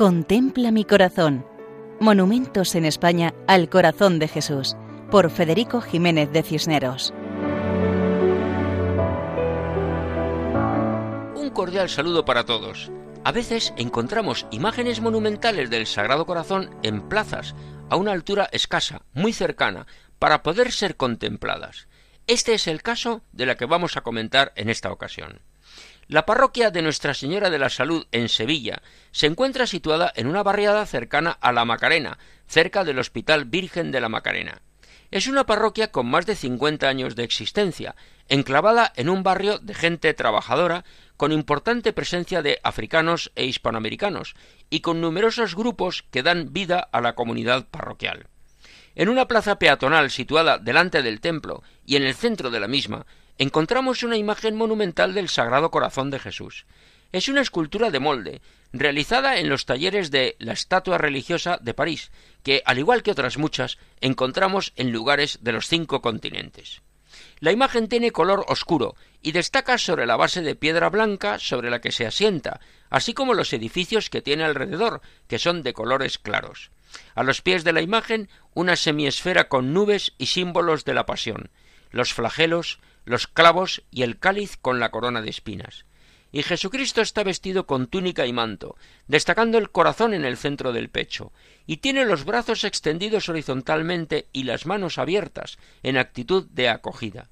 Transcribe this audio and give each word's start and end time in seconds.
Contempla 0.00 0.70
mi 0.70 0.86
corazón. 0.86 1.44
Monumentos 2.00 2.74
en 2.74 2.86
España 2.86 3.34
al 3.46 3.68
corazón 3.68 4.18
de 4.18 4.28
Jesús, 4.28 4.74
por 5.10 5.30
Federico 5.30 5.82
Jiménez 5.82 6.32
de 6.32 6.42
Cisneros. 6.42 7.12
Un 11.34 11.50
cordial 11.52 11.90
saludo 11.90 12.24
para 12.24 12.46
todos. 12.46 12.90
A 13.24 13.32
veces 13.32 13.74
encontramos 13.76 14.46
imágenes 14.50 15.02
monumentales 15.02 15.68
del 15.68 15.86
Sagrado 15.86 16.24
Corazón 16.24 16.70
en 16.82 17.06
plazas, 17.06 17.54
a 17.90 17.96
una 17.96 18.12
altura 18.12 18.48
escasa, 18.52 19.02
muy 19.12 19.34
cercana, 19.34 19.86
para 20.18 20.42
poder 20.42 20.72
ser 20.72 20.96
contempladas. 20.96 21.88
Este 22.26 22.54
es 22.54 22.68
el 22.68 22.80
caso 22.80 23.22
de 23.32 23.44
la 23.44 23.56
que 23.56 23.66
vamos 23.66 23.98
a 23.98 24.00
comentar 24.00 24.54
en 24.56 24.70
esta 24.70 24.90
ocasión. 24.92 25.42
La 26.10 26.26
parroquia 26.26 26.72
de 26.72 26.82
Nuestra 26.82 27.14
Señora 27.14 27.50
de 27.50 27.58
la 27.60 27.68
Salud 27.68 28.04
en 28.10 28.28
Sevilla 28.28 28.82
se 29.12 29.28
encuentra 29.28 29.68
situada 29.68 30.12
en 30.16 30.26
una 30.26 30.42
barriada 30.42 30.84
cercana 30.84 31.30
a 31.40 31.52
la 31.52 31.64
Macarena, 31.64 32.18
cerca 32.48 32.82
del 32.82 32.98
Hospital 32.98 33.44
Virgen 33.44 33.92
de 33.92 34.00
la 34.00 34.08
Macarena. 34.08 34.60
Es 35.12 35.28
una 35.28 35.46
parroquia 35.46 35.92
con 35.92 36.10
más 36.10 36.26
de 36.26 36.34
50 36.34 36.88
años 36.88 37.14
de 37.14 37.22
existencia, 37.22 37.94
enclavada 38.28 38.92
en 38.96 39.08
un 39.08 39.22
barrio 39.22 39.60
de 39.60 39.72
gente 39.72 40.12
trabajadora, 40.12 40.84
con 41.16 41.30
importante 41.30 41.92
presencia 41.92 42.42
de 42.42 42.58
africanos 42.64 43.30
e 43.36 43.44
hispanoamericanos, 43.44 44.34
y 44.68 44.80
con 44.80 45.00
numerosos 45.00 45.54
grupos 45.54 46.06
que 46.10 46.24
dan 46.24 46.52
vida 46.52 46.88
a 46.90 47.00
la 47.00 47.14
comunidad 47.14 47.68
parroquial. 47.68 48.26
En 48.96 49.10
una 49.10 49.28
plaza 49.28 49.60
peatonal 49.60 50.10
situada 50.10 50.58
delante 50.58 51.04
del 51.04 51.20
templo 51.20 51.62
y 51.86 51.94
en 51.94 52.02
el 52.02 52.16
centro 52.16 52.50
de 52.50 52.58
la 52.58 52.66
misma 52.66 53.06
encontramos 53.40 54.02
una 54.02 54.18
imagen 54.18 54.54
monumental 54.54 55.14
del 55.14 55.30
Sagrado 55.30 55.70
Corazón 55.70 56.10
de 56.10 56.18
Jesús. 56.18 56.66
Es 57.10 57.26
una 57.26 57.40
escultura 57.40 57.90
de 57.90 57.98
molde, 57.98 58.42
realizada 58.70 59.38
en 59.38 59.48
los 59.48 59.64
talleres 59.64 60.10
de 60.10 60.36
la 60.38 60.52
estatua 60.52 60.98
religiosa 60.98 61.58
de 61.58 61.72
París, 61.72 62.12
que, 62.42 62.62
al 62.66 62.78
igual 62.78 63.02
que 63.02 63.12
otras 63.12 63.38
muchas, 63.38 63.78
encontramos 64.02 64.74
en 64.76 64.92
lugares 64.92 65.38
de 65.40 65.52
los 65.52 65.68
cinco 65.68 66.02
continentes. 66.02 66.82
La 67.38 67.50
imagen 67.50 67.88
tiene 67.88 68.12
color 68.12 68.44
oscuro 68.46 68.94
y 69.22 69.32
destaca 69.32 69.78
sobre 69.78 70.04
la 70.04 70.16
base 70.16 70.42
de 70.42 70.54
piedra 70.54 70.90
blanca 70.90 71.38
sobre 71.38 71.70
la 71.70 71.80
que 71.80 71.92
se 71.92 72.06
asienta, 72.06 72.60
así 72.90 73.14
como 73.14 73.32
los 73.32 73.54
edificios 73.54 74.10
que 74.10 74.20
tiene 74.20 74.44
alrededor, 74.44 75.00
que 75.28 75.38
son 75.38 75.62
de 75.62 75.72
colores 75.72 76.18
claros. 76.18 76.70
A 77.14 77.22
los 77.22 77.40
pies 77.40 77.64
de 77.64 77.72
la 77.72 77.80
imagen 77.80 78.28
una 78.52 78.76
semiesfera 78.76 79.48
con 79.48 79.72
nubes 79.72 80.12
y 80.18 80.26
símbolos 80.26 80.84
de 80.84 80.92
la 80.92 81.06
pasión, 81.06 81.48
los 81.90 82.12
flagelos, 82.12 82.80
los 83.04 83.26
clavos 83.26 83.82
y 83.90 84.02
el 84.02 84.18
cáliz 84.18 84.56
con 84.56 84.80
la 84.80 84.90
corona 84.90 85.22
de 85.22 85.30
espinas. 85.30 85.84
Y 86.32 86.42
Jesucristo 86.42 87.00
está 87.00 87.24
vestido 87.24 87.66
con 87.66 87.88
túnica 87.88 88.24
y 88.26 88.32
manto, 88.32 88.76
destacando 89.08 89.58
el 89.58 89.70
corazón 89.70 90.14
en 90.14 90.24
el 90.24 90.36
centro 90.36 90.72
del 90.72 90.88
pecho, 90.88 91.32
y 91.66 91.78
tiene 91.78 92.04
los 92.04 92.24
brazos 92.24 92.62
extendidos 92.64 93.28
horizontalmente 93.28 94.28
y 94.32 94.44
las 94.44 94.64
manos 94.64 94.98
abiertas, 94.98 95.58
en 95.82 95.96
actitud 95.96 96.46
de 96.50 96.68
acogida. 96.68 97.28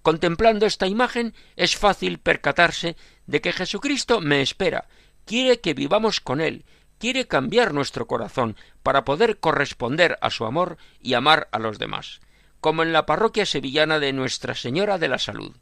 Contemplando 0.00 0.64
esta 0.66 0.86
imagen 0.86 1.34
es 1.56 1.76
fácil 1.76 2.18
percatarse 2.18 2.96
de 3.26 3.40
que 3.40 3.52
Jesucristo 3.52 4.20
me 4.20 4.40
espera, 4.40 4.88
quiere 5.26 5.60
que 5.60 5.74
vivamos 5.74 6.20
con 6.20 6.40
Él, 6.40 6.64
quiere 6.98 7.26
cambiar 7.26 7.74
nuestro 7.74 8.06
corazón 8.06 8.56
para 8.82 9.04
poder 9.04 9.38
corresponder 9.38 10.18
a 10.22 10.30
su 10.30 10.46
amor 10.46 10.78
y 11.00 11.14
amar 11.14 11.48
a 11.52 11.58
los 11.58 11.78
demás 11.78 12.20
como 12.62 12.82
en 12.82 12.94
la 12.94 13.04
parroquia 13.04 13.44
sevillana 13.44 13.98
de 13.98 14.14
Nuestra 14.14 14.54
Señora 14.54 14.96
de 14.96 15.08
la 15.08 15.18
Salud. 15.18 15.54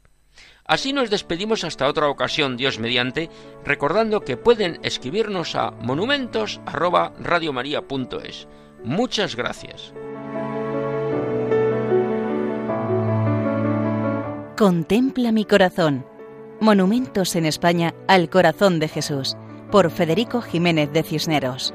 Así 0.63 0.93
nos 0.93 1.09
despedimos 1.09 1.65
hasta 1.65 1.87
otra 1.87 2.07
ocasión, 2.07 2.55
Dios 2.55 2.79
mediante, 2.79 3.29
recordando 3.65 4.21
que 4.21 4.37
pueden 4.37 4.79
escribirnos 4.83 5.55
a 5.55 5.71
monumentos@radiomaria.es. 5.71 8.47
Muchas 8.83 9.35
gracias. 9.35 9.93
Contempla 14.55 15.31
mi 15.31 15.45
corazón. 15.45 16.05
Monumentos 16.59 17.35
en 17.35 17.47
España 17.47 17.95
al 18.07 18.29
corazón 18.29 18.77
de 18.79 18.87
Jesús, 18.87 19.35
por 19.71 19.89
Federico 19.89 20.41
Jiménez 20.41 20.93
de 20.93 21.01
Cisneros. 21.01 21.73